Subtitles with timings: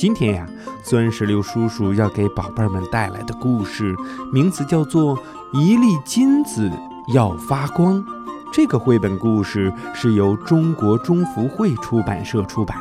[0.00, 0.48] 今天呀，
[0.82, 3.94] 孙石榴叔叔要给宝贝们带来的故事
[4.32, 5.14] 名字叫做
[5.52, 6.72] 《一粒金子
[7.12, 8.02] 要发光》。
[8.50, 12.78] 这个绘本故事是由中国中福会出版社出版，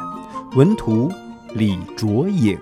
[0.55, 1.11] 文图
[1.55, 2.57] 李卓颖。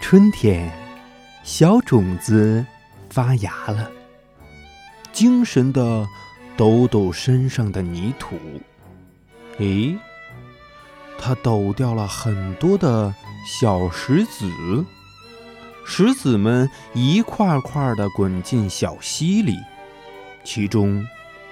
[0.00, 0.72] 春天，
[1.42, 2.64] 小种子。
[3.10, 3.90] 发芽了，
[5.12, 6.06] 精神的
[6.56, 8.36] 抖抖身上的泥土。
[9.58, 9.96] 诶，
[11.18, 14.84] 它抖掉了很多的小石子，
[15.84, 19.56] 石子们一块块的滚进小溪里。
[20.44, 21.06] 其中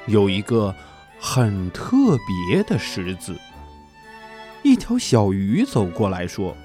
[0.06, 0.74] 有一个
[1.18, 2.16] 很特
[2.52, 3.36] 别的石子。
[4.62, 6.56] 一条小鱼走过来说：“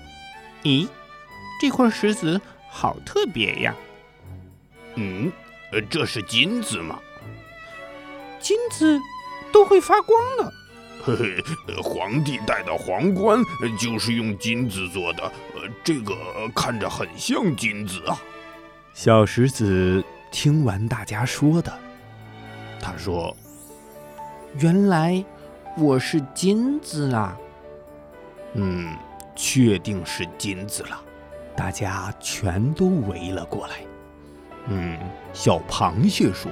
[0.63, 0.87] 咦，
[1.59, 2.39] 这块石子
[2.69, 3.75] 好特别呀！”
[4.95, 5.31] 嗯，
[5.89, 6.99] 这是金子吗？
[8.39, 8.99] 金子
[9.51, 10.53] 都会发光的。
[11.03, 13.43] 嘿嘿，皇帝戴的皇冠
[13.79, 15.23] 就是用金子做的，
[15.55, 16.15] 呃，这个
[16.55, 18.21] 看着很像金子啊。
[18.93, 21.73] 小石子听完大家说的，
[22.79, 23.35] 他说
[24.59, 25.23] ：“原来
[25.77, 27.35] 我是金子啊！”
[28.53, 28.95] 嗯，
[29.35, 31.01] 确定是金子了。
[31.55, 33.77] 大家全都围了过来。
[34.67, 34.97] 嗯，
[35.33, 36.51] 小螃蟹说：“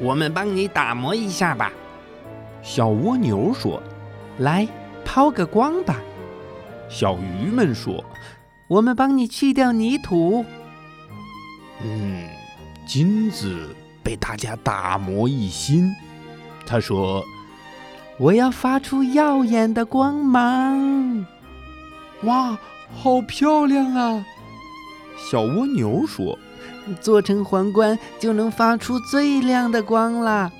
[0.00, 1.72] 我们帮你打磨一下吧。”
[2.62, 3.82] 小蜗牛说
[4.38, 4.66] ：“来
[5.04, 5.96] 抛个光吧。”
[6.88, 8.04] 小鱼们说
[8.68, 10.44] ：“我们帮你去掉泥土。”
[11.84, 12.28] 嗯，
[12.86, 15.94] 金子被大家打磨一新。
[16.66, 17.24] 他说
[18.18, 21.26] ：“我要发出耀眼的光芒。”
[22.22, 22.58] 哇，
[22.96, 24.24] 好漂亮啊！
[25.30, 26.38] 小蜗牛说。
[26.96, 30.50] 做成皇冠就能发出最亮的光啦！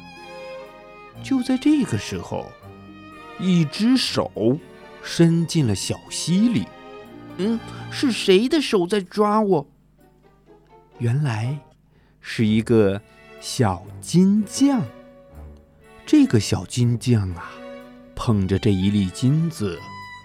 [1.22, 2.46] 就在这个时候，
[3.40, 4.30] 一只手
[5.02, 6.66] 伸进了小溪里。
[7.38, 7.58] 嗯，
[7.90, 9.66] 是谁的手在抓我？
[10.98, 11.58] 原来
[12.20, 13.00] 是一个
[13.40, 14.82] 小金匠。
[16.06, 17.50] 这个小金匠啊，
[18.14, 19.78] 捧着这一粒金子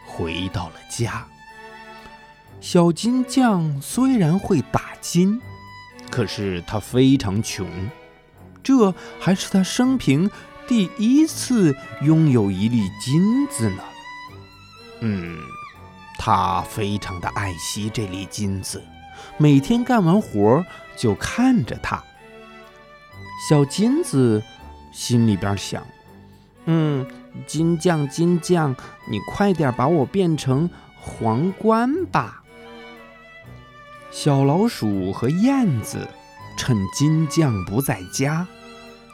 [0.07, 1.25] 回到了家。
[2.61, 5.41] 小金匠虽然会打金。
[6.13, 7.67] 可是他非常穷，
[8.61, 10.29] 这还是他生平
[10.67, 13.83] 第一次拥有一粒金子呢。
[14.99, 15.39] 嗯，
[16.19, 18.79] 他非常的爱惜这粒金子，
[19.39, 20.63] 每天干完活
[20.95, 22.03] 就看着它。
[23.49, 24.43] 小金子
[24.91, 25.83] 心里边想
[26.65, 27.03] ：“嗯，
[27.47, 28.75] 金匠，金匠，
[29.09, 32.41] 你快点把我变成皇冠吧。”
[34.15, 36.07] 小老鼠和燕子
[36.55, 38.47] 趁金匠不在家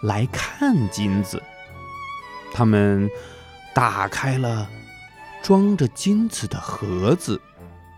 [0.04, 1.42] 来看金子。
[2.52, 3.10] 他们
[3.74, 4.70] 打开了
[5.42, 7.40] 装着金子的盒子。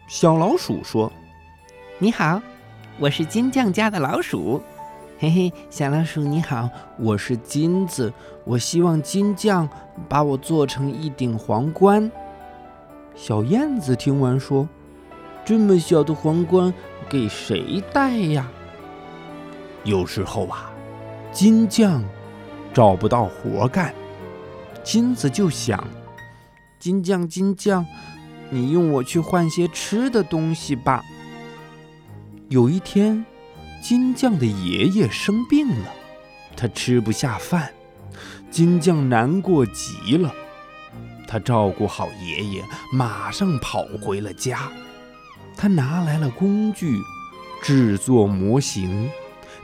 [0.08, 1.12] 小老鼠说
[1.98, 2.40] ：“你好，
[3.00, 4.62] 我是金匠家的老鼠。
[5.18, 6.70] 嘿嘿，小老鼠你好，
[7.00, 8.14] 我是金子。
[8.46, 9.68] 我希望金匠
[10.08, 12.12] 把我做成一顶皇冠。”
[13.18, 14.70] 小燕子听完说
[15.44, 16.72] ：“这么小的皇冠。”
[17.12, 18.48] 给谁戴呀？
[19.84, 20.72] 有时候啊，
[21.34, 22.02] 金匠
[22.74, 23.94] 找不到活干，
[24.82, 25.86] 金子就想：
[26.80, 27.86] 金匠，金匠，
[28.50, 31.04] 你用我去换些吃的东西吧。
[32.48, 33.26] 有一天，
[33.84, 35.92] 金匠的爷爷生病了，
[36.56, 37.74] 他吃不下饭，
[38.50, 40.34] 金匠难过极了。
[41.28, 44.72] 他照顾好爷爷，马上跑回了家。
[45.56, 47.00] 他拿来了工具，
[47.64, 49.10] 制作模型，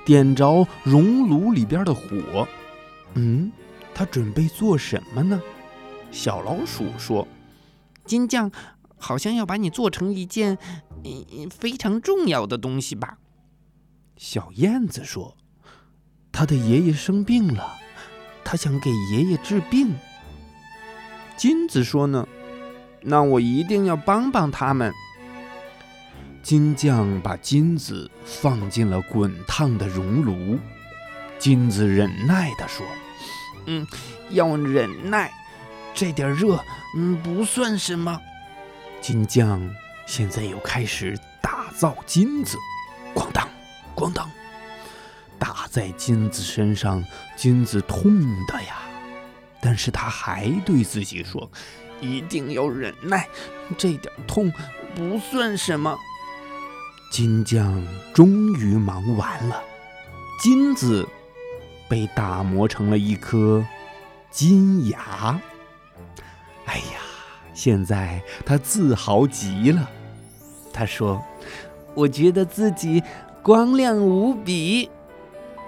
[0.05, 2.47] 点着熔炉里边的火。
[3.15, 3.51] 嗯，
[3.95, 5.41] 他准备做什么呢？
[6.11, 7.27] 小老鼠说
[8.05, 8.51] ：“金匠
[8.97, 10.57] 好像要把你做成一件
[11.49, 13.17] 非常重要的东西吧？”
[14.17, 15.35] 小燕子说
[16.31, 17.75] ：“他的爷爷生病了，
[18.43, 19.95] 他想给爷爷治病。”
[21.35, 22.27] 金子说：“呢，
[23.01, 24.93] 那我一定要帮帮他们。”
[26.41, 30.57] 金匠把金子放进了滚烫的熔炉。
[31.37, 32.85] 金子忍耐地说
[33.67, 33.85] ：“嗯，
[34.29, 35.31] 要忍耐，
[35.93, 36.63] 这点热，
[36.95, 38.19] 嗯，不算什么。
[39.01, 39.61] 金匠
[40.05, 42.57] 现在又开始打造金子，
[43.13, 43.47] 咣当，
[43.95, 44.29] 咣当，
[45.37, 47.03] 打在金子身上，
[47.35, 48.77] 金子痛的呀。
[49.61, 51.51] 但是他还对自己说
[51.99, 53.27] ：“一定要忍耐，
[53.77, 54.51] 这点痛
[54.95, 55.97] 不算什么。”
[57.09, 57.81] 金匠
[58.13, 59.61] 终于忙完了，
[60.41, 61.07] 金子
[61.87, 63.65] 被打磨成了一颗
[64.29, 65.39] 金牙。
[66.65, 66.99] 哎呀，
[67.53, 69.89] 现在他自豪极了。
[70.73, 71.23] 他说
[71.95, 73.01] ：“我觉得自己
[73.41, 74.89] 光亮无比。”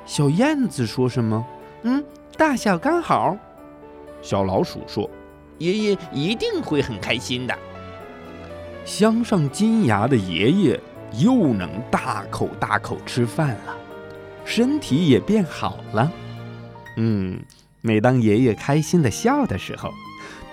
[0.05, 1.45] 小燕子说什么？
[1.83, 2.03] 嗯，
[2.37, 3.35] 大小刚好。
[4.21, 5.09] 小老鼠说
[5.57, 7.57] ：“爷爷一定会很开心的。”
[8.85, 10.79] 镶上金牙的爷爷
[11.13, 13.77] 又能大口大口吃饭了，
[14.45, 16.11] 身体也变好了。
[16.97, 17.41] 嗯，
[17.81, 19.91] 每当爷爷开心的笑的时候，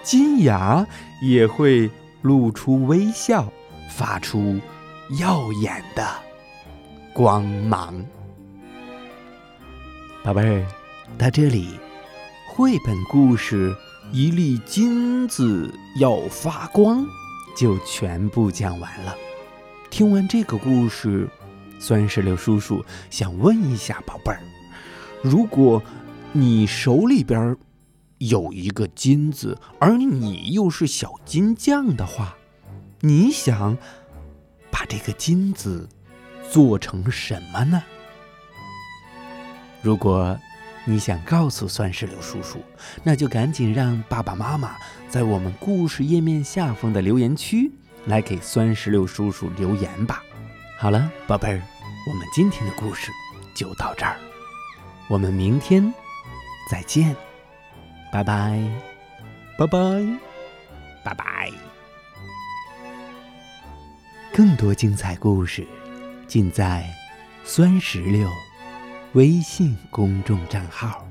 [0.03, 0.87] 金牙
[1.21, 1.91] 也会
[2.23, 3.53] 露出微笑，
[3.91, 4.61] 发出
[5.19, 6.07] 耀眼的
[7.13, 8.05] 光芒。
[10.23, 10.67] 宝贝儿，
[11.19, 11.79] 到这里。
[12.49, 13.71] 绘本故事
[14.13, 15.71] 《一粒金子
[16.01, 17.05] 要发光》
[17.55, 19.15] 就全部讲完了。
[19.91, 21.29] 听完这个故事，
[21.79, 24.41] 酸石榴叔叔想问一下宝贝儿：
[25.23, 25.83] 如果
[26.33, 27.57] 你手里边
[28.19, 32.37] 有一个金子，而你又是小金匠的话，
[33.01, 33.77] 你想
[34.71, 35.89] 把这个金子
[36.51, 37.83] 做成什么呢？
[39.83, 40.39] 如果。
[40.89, 42.61] 你想告诉酸石榴叔叔，
[43.03, 44.77] 那就赶紧让爸爸妈妈
[45.09, 47.73] 在我们故事页面下方的留言区
[48.07, 50.23] 来给酸石榴叔叔留言吧。
[50.79, 51.61] 好了，宝贝儿，
[52.09, 53.11] 我们今天的故事
[53.55, 54.17] 就到这儿，
[55.09, 55.93] 我们明天
[56.71, 57.15] 再见，
[58.13, 58.59] 拜拜，
[59.59, 59.79] 拜拜，
[61.05, 61.51] 拜拜。
[64.33, 65.67] 更多精彩故事
[66.27, 66.85] 尽在
[67.45, 68.29] 酸石榴。
[69.13, 71.06] 微信公众账号。